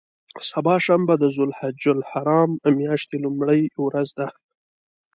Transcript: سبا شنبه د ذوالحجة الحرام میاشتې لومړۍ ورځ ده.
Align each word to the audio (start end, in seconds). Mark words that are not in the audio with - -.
سبا 0.49 0.75
شنبه 0.85 1.13
د 1.19 1.23
ذوالحجة 1.35 1.89
الحرام 1.97 2.49
میاشتې 2.79 3.15
لومړۍ 3.25 3.61
ورځ 3.85 4.07
ده. 4.19 4.27